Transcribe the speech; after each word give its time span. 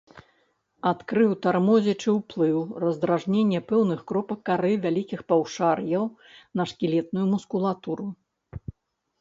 Адкрыў 0.91 1.33
тармозячы 1.45 2.09
ўплыў 2.19 2.55
раздражнення 2.83 3.59
пэўных 3.73 3.99
кропак 4.13 4.39
кары 4.51 4.73
вялікіх 4.87 5.19
паўшар'яў 5.33 6.03
на 6.61 6.69
шкілетную 6.73 7.25
мускулатуру. 7.37 8.07